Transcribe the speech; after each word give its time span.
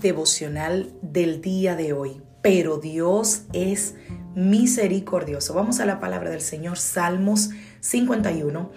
Devocional 0.00 0.92
del 1.02 1.40
día 1.40 1.76
de 1.76 1.92
hoy. 1.92 2.22
Pero 2.42 2.78
Dios 2.78 3.42
es 3.52 3.94
misericordioso. 4.34 5.54
Vamos 5.54 5.80
a 5.80 5.86
la 5.86 6.00
palabra 6.00 6.30
del 6.30 6.40
Señor, 6.40 6.78
Salmos 6.78 7.50
51, 7.80 8.70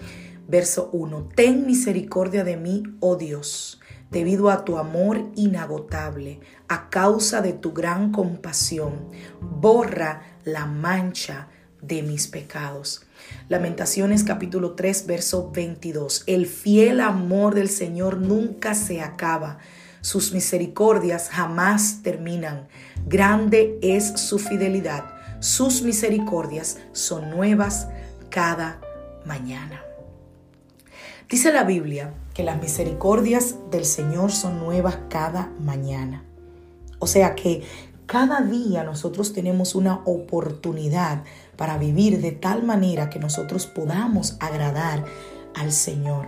verso 0.48 0.89
1. 0.91 1.29
Ten 1.35 1.65
misericordia 1.65 2.43
de 2.43 2.57
mí, 2.57 2.84
oh 2.99 3.15
Dios, 3.15 3.79
debido 4.10 4.49
a 4.49 4.65
tu 4.65 4.77
amor 4.77 5.32
inagotable, 5.35 6.40
a 6.68 6.90
causa 6.90 7.41
de 7.41 7.54
tu 7.54 7.73
gran 7.73 8.12
compasión. 8.12 9.10
Borra 9.40 10.23
la 10.43 10.65
mancha 10.65 11.48
de 11.82 12.04
mis 12.04 12.27
pecados. 12.27 13.05
Lamentaciones 13.48 14.23
capítulo 14.23 14.73
3, 14.73 15.05
verso 15.05 15.51
22. 15.51 16.23
El 16.26 16.48
fiel 16.48 16.99
amor 16.99 17.55
del 17.55 17.70
Señor 17.70 18.17
nunca 18.17 18.73
se 18.73 19.01
acaba 19.01 19.60
sus 20.02 20.34
misericordias 20.34 21.30
jamás 21.30 22.02
terminan. 22.04 22.68
Grande 23.05 23.80
es 23.82 24.20
su 24.20 24.40
fidelidad. 24.40 25.05
Sus 25.40 25.84
misericordias 25.84 26.77
son 26.91 27.30
nuevas 27.30 27.88
cada 28.29 28.82
mañana. 29.26 29.82
Dice 31.29 31.54
la 31.54 31.63
Biblia 31.63 32.13
que 32.34 32.44
las 32.44 32.60
misericordias 32.62 33.55
del 33.70 33.85
Señor 33.85 34.32
son 34.32 34.60
nuevas 34.60 34.98
cada 35.10 35.52
mañana. 35.60 36.24
O 36.99 37.07
sea 37.07 37.35
que 37.35 37.63
cada 38.05 38.41
día 38.41 38.84
nosotros 38.84 39.32
tenemos 39.32 39.74
una 39.74 40.02
oportunidad 40.05 41.24
para 41.55 41.77
vivir 41.77 42.22
de 42.22 42.32
tal 42.32 42.63
manera 42.63 43.10
que 43.10 43.20
nosotros 43.20 43.68
podamos 43.68 44.35
agradar 44.40 45.05
al 45.55 45.72
Señor. 45.72 46.27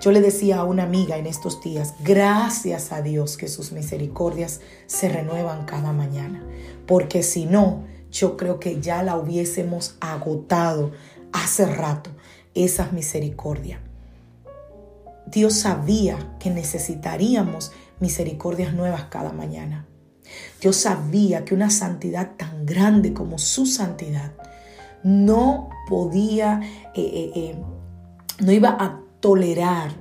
Yo 0.00 0.12
le 0.12 0.20
decía 0.20 0.58
a 0.58 0.64
una 0.64 0.84
amiga 0.84 1.16
en 1.16 1.26
estos 1.26 1.60
días, 1.62 1.94
gracias 2.00 2.92
a 2.92 3.02
Dios 3.02 3.36
que 3.36 3.48
sus 3.48 3.72
misericordias 3.72 4.60
se 4.86 5.08
renuevan 5.08 5.64
cada 5.66 5.92
mañana, 5.92 6.42
porque 6.86 7.22
si 7.22 7.46
no, 7.46 7.84
yo 8.10 8.36
creo 8.36 8.58
que 8.58 8.80
ya 8.80 9.02
la 9.02 9.16
hubiésemos 9.16 9.96
agotado 10.00 10.92
hace 11.32 11.66
rato, 11.66 12.10
esas 12.54 12.92
misericordias. 12.92 13.80
Dios 15.26 15.54
sabía 15.54 16.36
que 16.40 16.50
necesitaríamos 16.50 17.72
misericordias 18.00 18.74
nuevas 18.74 19.04
cada 19.04 19.32
mañana. 19.32 19.86
Dios 20.60 20.76
sabía 20.76 21.44
que 21.44 21.54
una 21.54 21.70
santidad 21.70 22.32
tan 22.36 22.66
grande 22.66 23.12
como 23.12 23.38
su 23.38 23.66
santidad 23.66 24.32
no 25.02 25.70
podía, 25.88 26.60
eh, 26.94 27.00
eh, 27.00 27.30
eh, 27.34 27.56
no 28.40 28.52
iba 28.52 28.70
a 28.70 29.00
tolerar 29.20 29.92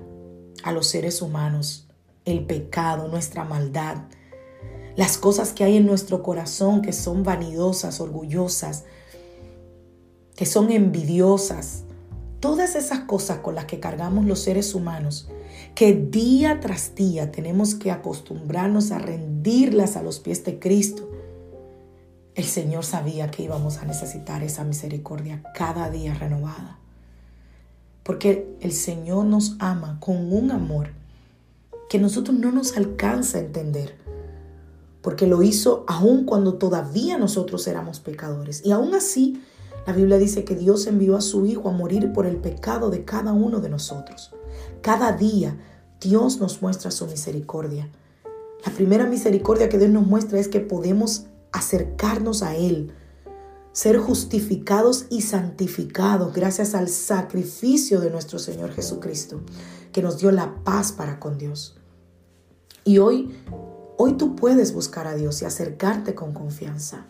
a 0.64 0.72
los 0.72 0.88
seres 0.88 1.22
humanos 1.22 1.88
el 2.26 2.46
pecado, 2.46 3.08
nuestra 3.08 3.44
maldad, 3.44 3.98
las 4.96 5.18
cosas 5.18 5.54
que 5.54 5.64
hay 5.64 5.78
en 5.78 5.86
nuestro 5.86 6.24
corazón 6.24 6.82
que 6.82 6.94
son 6.94 7.24
vanidosas, 7.24 8.02
orgullosas, 8.02 8.86
que 10.36 10.46
son 10.46 10.72
envidiosas, 10.72 11.84
todas 12.40 12.76
esas 12.76 13.02
cosas 13.02 13.40
con 13.40 13.56
las 13.56 13.66
que 13.66 13.80
cargamos 13.80 14.26
los 14.26 14.40
seres 14.40 14.74
humanos, 14.74 15.30
que 15.76 15.94
día 15.94 16.60
tras 16.60 16.96
día 16.96 17.32
tenemos 17.32 17.76
que 17.76 17.92
acostumbrarnos 17.92 18.92
a 18.92 19.00
rendirlas 19.00 19.96
a 19.96 20.04
los 20.04 20.20
pies 20.20 20.44
de 20.44 20.60
Cristo. 20.60 21.10
El 22.36 22.46
Señor 22.46 22.86
sabía 22.86 23.32
que 23.32 23.44
íbamos 23.44 23.78
a 23.78 23.86
necesitar 23.86 24.44
esa 24.44 24.64
misericordia 24.64 25.44
cada 25.56 25.90
día 25.90 26.14
renovada. 26.14 26.79
Porque 28.10 28.58
el 28.60 28.72
Señor 28.72 29.26
nos 29.26 29.56
ama 29.60 30.00
con 30.00 30.34
un 30.34 30.50
amor 30.50 30.94
que 31.92 32.00
nosotros 32.00 32.36
no 32.40 32.52
nos 32.52 32.76
alcanza 32.76 33.38
a 33.38 33.42
entender. 33.42 33.98
Porque 35.04 35.28
lo 35.28 35.44
hizo 35.44 35.86
aún 35.88 36.26
cuando 36.26 36.56
todavía 36.56 37.20
nosotros 37.20 37.68
éramos 37.68 38.00
pecadores. 38.00 38.66
Y 38.66 38.72
aún 38.72 38.96
así, 38.96 39.44
la 39.86 39.94
Biblia 39.94 40.18
dice 40.18 40.44
que 40.44 40.56
Dios 40.56 40.88
envió 40.88 41.18
a 41.18 41.22
su 41.22 41.46
Hijo 41.46 41.70
a 41.70 41.72
morir 41.72 42.12
por 42.12 42.26
el 42.26 42.38
pecado 42.38 42.90
de 42.90 43.06
cada 43.06 43.32
uno 43.32 43.60
de 43.60 43.70
nosotros. 43.70 44.32
Cada 44.82 45.12
día 45.12 45.56
Dios 46.02 46.40
nos 46.40 46.64
muestra 46.64 46.90
su 46.90 47.06
misericordia. 47.06 47.92
La 48.66 48.74
primera 48.74 49.06
misericordia 49.06 49.70
que 49.70 49.78
Dios 49.78 49.92
nos 49.92 50.08
muestra 50.08 50.40
es 50.40 50.48
que 50.48 50.62
podemos 50.62 51.28
acercarnos 51.52 52.42
a 52.42 52.56
Él 52.56 52.92
ser 53.72 53.98
justificados 53.98 55.06
y 55.10 55.22
santificados 55.22 56.34
gracias 56.34 56.74
al 56.74 56.90
sacrificio 56.90 58.00
de 58.00 58.10
nuestro 58.10 58.40
Señor 58.40 58.72
Jesucristo, 58.72 59.42
que 59.92 60.02
nos 60.02 60.18
dio 60.18 60.32
la 60.32 60.64
paz 60.64 60.92
para 60.92 61.20
con 61.20 61.38
Dios. 61.38 61.78
Y 62.84 62.98
hoy, 62.98 63.36
hoy 63.98 64.14
tú 64.14 64.36
puedes 64.36 64.74
buscar 64.74 65.08
a 65.08 65.16
Dios 65.16 65.42
y 65.42 65.46
acercarte 65.46 66.16
con 66.16 66.34
confianza. 66.34 67.08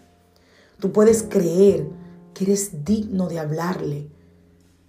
Tú 0.80 0.92
puedes 0.92 1.24
creer 1.24 1.88
que 2.34 2.46
eres 2.46 2.86
digno 2.86 3.28
de 3.28 3.40
hablarle, 3.40 4.10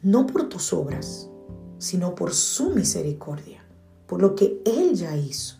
no 0.03 0.27
por 0.27 0.49
tus 0.49 0.73
obras, 0.73 1.29
sino 1.79 2.15
por 2.15 2.35
su 2.35 2.71
misericordia, 2.71 3.65
por 4.07 4.21
lo 4.21 4.35
que 4.35 4.63
Él 4.65 4.95
ya 4.95 5.17
hizo. 5.17 5.57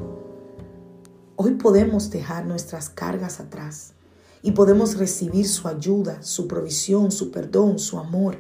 Hoy 1.37 1.55
podemos 1.55 2.11
dejar 2.11 2.47
nuestras 2.47 2.91
cargas 2.91 3.41
atrás 3.41 3.95
y 4.43 4.53
podemos 4.53 4.97
recibir 4.97 5.47
su 5.47 5.69
ayuda, 5.69 6.23
su 6.23 6.49
provisión, 6.49 7.13
su 7.13 7.31
perdón, 7.31 7.79
su 7.79 7.99
amor. 7.99 8.39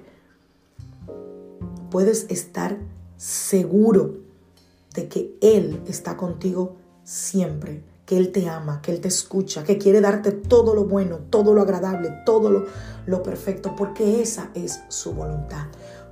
Puedes 1.91 2.27
estar 2.31 2.79
seguro 3.17 4.19
de 4.95 5.09
que 5.09 5.37
Él 5.41 5.83
está 5.87 6.17
contigo 6.17 6.77
siempre, 7.05 7.83
que 8.07 8.17
Él 8.17 8.33
te 8.33 8.49
ama, 8.49 8.81
que 8.81 8.93
Él 8.93 9.01
te 9.01 9.09
escucha, 9.09 9.65
que 9.65 9.79
quiere 9.79 10.01
darte 10.01 10.33
todo 10.33 10.75
lo 10.75 10.85
bueno, 10.85 11.19
todo 11.31 11.53
lo 11.55 11.63
agradable, 11.63 12.11
todo 12.25 12.51
lo, 12.51 12.67
lo 13.07 13.23
perfecto, 13.23 13.75
porque 13.77 14.23
esa 14.23 14.51
es 14.55 14.81
su 14.89 15.13
voluntad. 15.13 15.67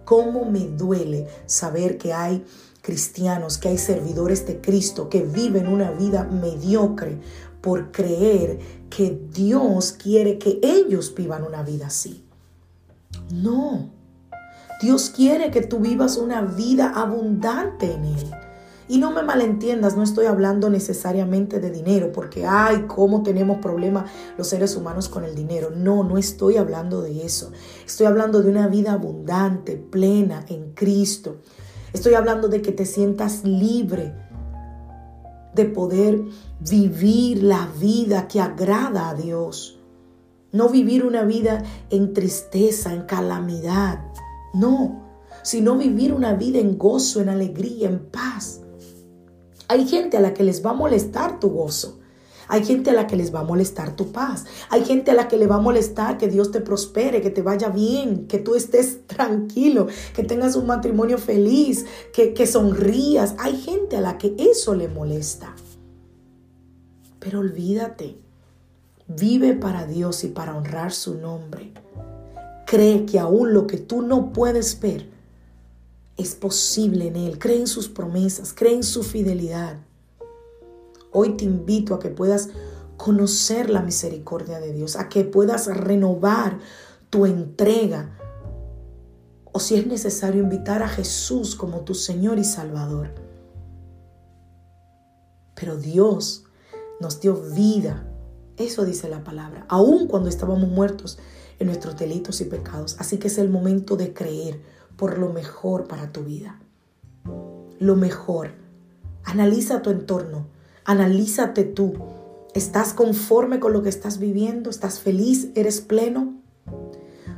¿Cómo 0.05 0.45
me 0.45 0.67
duele 0.67 1.27
saber 1.47 1.99
que 1.99 2.13
hay 2.13 2.45
cristianos, 2.83 3.59
que 3.59 3.69
hay 3.69 3.79
servidores 3.79 4.47
de 4.47 4.61
Cristo 4.61 5.09
que 5.09 5.23
viven 5.23 5.67
una 5.67 5.91
vida 5.91 6.25
mediocre 6.25 7.19
por 7.61 7.93
creer 7.93 8.59
que 8.91 9.21
Dios 9.33 9.93
quiere 9.93 10.39
que 10.39 10.61
ellos 10.63 11.15
vivan 11.15 11.45
una 11.45 11.63
vida 11.63 11.89
así. 11.89 12.25
No. 13.33 13.91
Dios 14.81 15.11
quiere 15.11 15.51
que 15.51 15.63
tú 15.63 15.81
vivas 15.81 16.17
una 16.17 16.43
vida 16.43 16.93
abundante 16.95 17.93
en 17.93 18.05
Él. 18.05 18.31
Y 18.91 18.99
no 18.99 19.11
me 19.11 19.23
malentiendas, 19.23 19.97
no 19.97 20.03
estoy 20.03 20.25
hablando 20.27 20.71
necesariamente 20.71 21.61
de 21.61 21.71
dinero, 21.71 22.11
porque, 22.11 22.47
ay, 22.47 22.87
cómo 22.87 23.23
tenemos 23.23 23.59
problemas 23.59 24.11
los 24.39 24.49
seres 24.49 24.77
humanos 24.77 25.11
con 25.11 25.25
el 25.25 25.35
dinero. 25.35 25.71
No, 25.77 26.05
no 26.05 26.17
estoy 26.17 26.57
hablando 26.57 27.03
de 27.03 27.27
eso. 27.27 27.53
Estoy 27.85 28.07
hablando 28.07 28.41
de 28.41 28.49
una 28.51 28.67
vida 28.67 28.95
abundante, 28.95 29.77
plena 29.77 30.47
en 30.49 30.73
Cristo. 30.73 31.37
Estoy 31.93 32.15
hablando 32.15 32.49
de 32.49 32.63
que 32.63 32.73
te 32.73 32.87
sientas 32.87 33.45
libre 33.45 34.15
de 35.59 35.67
poder 35.67 36.23
vivir 36.61 37.43
la 37.43 37.69
vida 37.79 38.29
que 38.29 38.41
agrada 38.41 39.11
a 39.11 39.15
Dios. 39.15 39.79
No 40.53 40.69
vivir 40.69 41.05
una 41.05 41.25
vida 41.25 41.65
en 41.91 42.15
tristeza, 42.15 42.95
en 42.95 43.03
calamidad. 43.03 44.01
No, 44.55 45.03
sino 45.43 45.77
vivir 45.77 46.15
una 46.15 46.35
vida 46.35 46.61
en 46.61 46.79
gozo, 46.79 47.21
en 47.21 47.29
alegría, 47.29 47.89
en 47.89 48.07
paz. 48.07 48.63
Hay 49.67 49.87
gente 49.87 50.17
a 50.17 50.21
la 50.21 50.33
que 50.33 50.45
les 50.45 50.65
va 50.65 50.71
a 50.71 50.75
molestar 50.75 51.41
tu 51.41 51.51
gozo. 51.51 51.98
Hay 52.49 52.65
gente 52.65 52.91
a 52.91 52.95
la 52.95 53.07
que 53.07 53.17
les 53.17 53.33
va 53.35 53.41
a 53.41 53.45
molestar 53.45 53.95
tu 53.95 54.11
paz. 54.11 54.47
Hay 54.71 54.85
gente 54.85 55.11
a 55.11 55.15
la 55.15 55.29
que 55.29 55.37
le 55.37 55.47
va 55.47 55.57
a 55.57 55.61
molestar 55.61 56.17
que 56.17 56.29
Dios 56.29 56.51
te 56.51 56.61
prospere, 56.61 57.21
que 57.21 57.31
te 57.31 57.43
vaya 57.43 57.69
bien, 57.69 58.27
que 58.27 58.39
tú 58.39 58.55
estés 58.55 59.01
tranquilo, 59.07 59.87
que 60.15 60.25
tengas 60.25 60.57
un 60.57 60.67
matrimonio 60.67 61.19
feliz, 61.19 61.85
que, 62.13 62.33
que 62.33 62.47
sonrías. 62.47 63.35
Hay 63.39 63.61
gente 63.61 63.97
a 63.97 64.01
la 64.01 64.17
que 64.17 64.35
eso 64.39 64.75
le 64.75 64.89
molesta. 64.89 65.55
Pero 67.21 67.41
olvídate, 67.41 68.17
vive 69.07 69.55
para 69.55 69.87
Dios 69.87 70.25
y 70.25 70.29
para 70.29 70.57
honrar 70.57 70.93
su 70.93 71.15
nombre. 71.15 71.73
Cree 72.67 73.07
que 73.07 73.19
aún 73.19 73.53
lo 73.53 73.67
que 73.67 73.79
tú 73.79 74.03
no 74.03 74.33
puedes 74.33 74.79
ver 74.81 75.09
es 76.17 76.35
posible 76.35 77.09
en 77.09 77.17
Él. 77.17 77.39
Cree 77.39 77.59
en 77.59 77.67
sus 77.67 77.89
promesas, 77.89 78.53
cree 78.55 78.75
en 78.75 78.83
su 78.83 79.03
fidelidad. 79.03 79.79
Hoy 81.13 81.37
te 81.37 81.45
invito 81.45 81.95
a 81.95 81.99
que 81.99 82.11
puedas 82.11 82.51
conocer 82.97 83.71
la 83.71 83.83
misericordia 83.83 84.61
de 84.61 84.73
Dios, 84.73 84.97
a 84.97 85.09
que 85.09 85.25
puedas 85.25 85.67
renovar 85.67 86.59
tu 87.11 87.27
entrega. 87.27 88.17
O 89.53 89.61
si 89.61 89.77
es 89.77 89.87
necesario 89.87 90.43
invitar 90.43 90.83
a 90.83 90.89
Jesús 90.89 91.55
como 91.57 91.81
tu 91.81 91.95
Señor 91.95 92.39
y 92.39 92.45
Salvador. 92.45 93.15
Pero 95.55 95.77
Dios 95.77 96.45
nos 97.01 97.21
dio 97.21 97.35
vida. 97.35 98.05
Eso 98.57 98.85
dice 98.85 99.09
la 99.09 99.25
palabra. 99.25 99.65
Aun 99.69 100.09
cuando 100.09 100.29
estábamos 100.29 100.69
muertos 100.69 101.19
en 101.59 101.69
nuestros 101.69 101.97
delitos 101.97 102.41
y 102.41 102.45
pecados. 102.45 102.97
Así 102.99 103.19
que 103.19 103.29
es 103.29 103.39
el 103.39 103.49
momento 103.49 103.97
de 103.97 104.13
creer 104.13 104.61
por 104.97 105.19
lo 105.19 105.33
mejor 105.33 105.87
para 105.87 106.13
tu 106.13 106.25
vida. 106.25 106.61
Lo 107.79 107.97
mejor. 107.97 108.53
Analiza 109.25 109.83
tu 109.83 109.91
entorno. 109.91 110.58
Analízate 110.89 111.65
tú. 111.65 111.93
¿Estás 112.55 112.95
conforme 112.95 113.61
con 113.61 113.75
lo 113.75 113.83
que 113.83 113.91
estás 113.91 114.19
viviendo? 114.19 114.71
¿Estás 114.71 115.01
feliz? 115.01 115.51
¿Eres 115.55 115.83
pleno? 115.83 116.41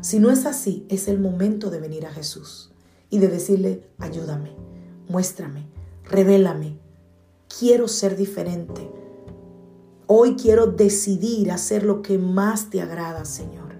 Si 0.02 0.20
no 0.20 0.30
es 0.30 0.46
así, 0.46 0.86
es 0.88 1.08
el 1.08 1.18
momento 1.18 1.68
de 1.68 1.80
venir 1.80 2.06
a 2.06 2.12
Jesús 2.12 2.70
y 3.10 3.18
de 3.18 3.26
decirle, 3.26 3.82
ayúdame, 3.98 4.52
muéstrame, 5.08 5.66
revélame. 6.04 6.78
Quiero 7.58 7.88
ser 7.88 8.16
diferente. 8.16 8.88
Hoy 10.06 10.36
quiero 10.36 10.68
decidir 10.68 11.50
hacer 11.50 11.82
lo 11.82 12.02
que 12.02 12.18
más 12.18 12.70
te 12.70 12.80
agrada, 12.80 13.24
Señor. 13.24 13.74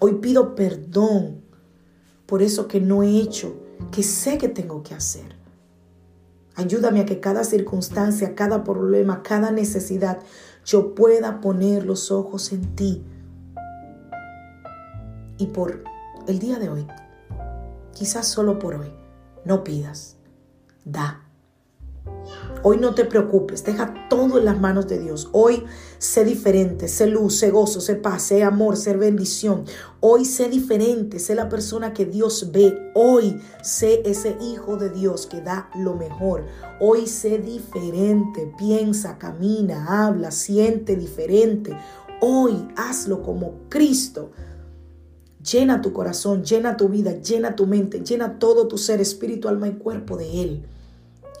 Hoy 0.00 0.16
pido 0.16 0.54
perdón 0.54 1.40
por 2.26 2.42
eso 2.42 2.68
que 2.68 2.82
no 2.82 3.02
he 3.02 3.20
hecho, 3.20 3.56
que 3.90 4.02
sé 4.02 4.36
que 4.36 4.50
tengo 4.50 4.82
que 4.82 4.94
hacer. 4.94 5.39
Ayúdame 6.60 7.00
a 7.00 7.06
que 7.06 7.20
cada 7.20 7.42
circunstancia, 7.42 8.34
cada 8.34 8.64
problema, 8.64 9.22
cada 9.22 9.50
necesidad, 9.50 10.18
yo 10.66 10.94
pueda 10.94 11.40
poner 11.40 11.86
los 11.86 12.10
ojos 12.10 12.52
en 12.52 12.76
ti. 12.76 13.02
Y 15.38 15.46
por 15.46 15.82
el 16.28 16.38
día 16.38 16.58
de 16.58 16.68
hoy, 16.68 16.86
quizás 17.94 18.28
solo 18.28 18.58
por 18.58 18.74
hoy, 18.74 18.92
no 19.46 19.64
pidas, 19.64 20.18
da. 20.84 21.29
Hoy 22.62 22.76
no 22.76 22.94
te 22.94 23.06
preocupes, 23.06 23.64
deja 23.64 23.94
todo 24.10 24.38
en 24.38 24.44
las 24.44 24.60
manos 24.60 24.86
de 24.86 24.98
Dios. 24.98 25.30
Hoy 25.32 25.64
sé 25.96 26.26
diferente, 26.26 26.88
sé 26.88 27.06
luz, 27.06 27.38
sé 27.38 27.50
gozo, 27.50 27.80
sé 27.80 27.94
paz, 27.94 28.22
sé 28.22 28.44
amor, 28.44 28.76
sé 28.76 28.94
bendición. 28.96 29.64
Hoy 30.00 30.26
sé 30.26 30.50
diferente, 30.50 31.18
sé 31.20 31.34
la 31.34 31.48
persona 31.48 31.94
que 31.94 32.04
Dios 32.04 32.52
ve. 32.52 32.92
Hoy 32.94 33.40
sé 33.62 34.02
ese 34.04 34.36
hijo 34.42 34.76
de 34.76 34.90
Dios 34.90 35.26
que 35.26 35.40
da 35.40 35.70
lo 35.74 35.94
mejor. 35.94 36.44
Hoy 36.80 37.06
sé 37.06 37.38
diferente, 37.38 38.52
piensa, 38.58 39.16
camina, 39.16 40.06
habla, 40.06 40.30
siente 40.30 40.96
diferente. 40.96 41.74
Hoy 42.20 42.68
hazlo 42.76 43.22
como 43.22 43.54
Cristo. 43.70 44.32
Llena 45.42 45.80
tu 45.80 45.94
corazón, 45.94 46.44
llena 46.44 46.76
tu 46.76 46.90
vida, 46.90 47.12
llena 47.12 47.56
tu 47.56 47.66
mente, 47.66 48.00
llena 48.00 48.38
todo 48.38 48.68
tu 48.68 48.76
ser, 48.76 49.00
espíritu, 49.00 49.48
alma 49.48 49.68
y 49.68 49.76
cuerpo 49.76 50.18
de 50.18 50.42
Él. 50.42 50.66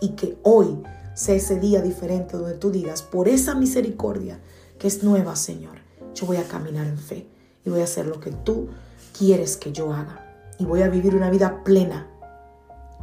Y 0.00 0.12
que 0.12 0.38
hoy 0.42 0.78
sea 1.14 1.34
ese 1.34 1.58
día 1.58 1.82
diferente 1.82 2.36
donde 2.36 2.54
tú 2.54 2.70
digas, 2.70 3.02
por 3.02 3.28
esa 3.28 3.54
misericordia 3.54 4.40
que 4.78 4.86
es 4.86 5.02
nueva, 5.02 5.36
Señor, 5.36 5.78
yo 6.14 6.26
voy 6.26 6.38
a 6.38 6.48
caminar 6.48 6.86
en 6.86 6.98
fe 6.98 7.26
y 7.64 7.70
voy 7.70 7.80
a 7.80 7.84
hacer 7.84 8.06
lo 8.06 8.20
que 8.20 8.32
tú 8.32 8.68
quieres 9.16 9.56
que 9.56 9.72
yo 9.72 9.92
haga. 9.92 10.26
Y 10.58 10.64
voy 10.64 10.82
a 10.82 10.88
vivir 10.88 11.14
una 11.14 11.30
vida 11.30 11.64
plena. 11.64 12.08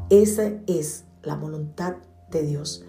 Esa 0.09 0.51
es 0.67 1.03
la 1.23 1.35
voluntad 1.35 1.95
de 2.31 2.43
Dios 2.43 2.83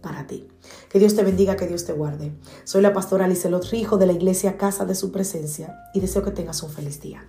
para 0.00 0.26
ti. 0.26 0.48
Que 0.88 0.98
Dios 0.98 1.14
te 1.14 1.22
bendiga, 1.22 1.56
que 1.56 1.66
Dios 1.66 1.84
te 1.84 1.92
guarde. 1.92 2.32
Soy 2.64 2.82
la 2.82 2.92
pastora 2.92 3.28
Lizelot 3.28 3.64
Rijo 3.70 3.98
de 3.98 4.06
la 4.06 4.12
iglesia 4.12 4.58
Casa 4.58 4.84
de 4.84 4.94
Su 4.94 5.12
Presencia 5.12 5.76
y 5.94 6.00
deseo 6.00 6.22
que 6.22 6.30
tengas 6.30 6.62
un 6.62 6.70
feliz 6.70 7.00
día. 7.00 7.26